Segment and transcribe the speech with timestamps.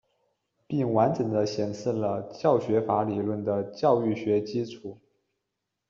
[0.65, 4.97] 并完整地显示了教学法理论的教育学基础。